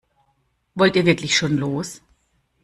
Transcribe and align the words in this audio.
Wollt 0.73 0.95
ihr 0.95 1.05
wirklich 1.05 1.37
schon 1.37 1.57
los? 1.57 2.01